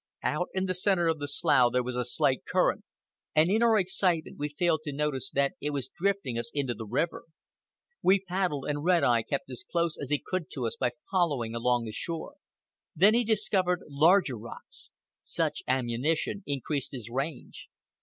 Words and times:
Out 0.23 0.49
in 0.55 0.65
the 0.65 0.73
centre 0.73 1.07
of 1.07 1.19
the 1.19 1.27
slough 1.27 1.71
there 1.73 1.83
was 1.83 1.95
a 1.95 2.03
slight 2.03 2.43
current, 2.43 2.83
and 3.35 3.51
in 3.51 3.61
our 3.61 3.77
excitement 3.77 4.39
we 4.39 4.49
failed 4.49 4.81
to 4.85 4.91
notice 4.91 5.29
that 5.29 5.53
it 5.61 5.69
was 5.69 5.91
drifting 5.95 6.39
us 6.39 6.49
into 6.55 6.73
the 6.73 6.87
river. 6.87 7.25
We 8.01 8.19
paddled, 8.19 8.65
and 8.67 8.83
Red 8.83 9.03
Eye 9.03 9.21
kept 9.21 9.51
as 9.51 9.63
close 9.63 9.99
as 10.01 10.09
he 10.09 10.17
could 10.17 10.49
to 10.53 10.65
us 10.65 10.75
by 10.75 10.93
following 11.11 11.53
along 11.53 11.85
the 11.85 11.91
shore. 11.91 12.33
Then 12.95 13.13
he 13.13 13.23
discovered 13.23 13.83
larger 13.87 14.37
rocks. 14.39 14.91
Such 15.21 15.61
ammunition 15.67 16.41
increased 16.47 16.93
his 16.93 17.11
range. 17.11 17.67